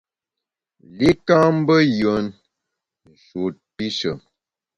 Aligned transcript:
Li 0.97 1.11
ka 1.27 1.37
mbe 1.57 1.75
yùen, 1.99 2.25
nshut 3.11 3.55
pishe. 3.75 4.11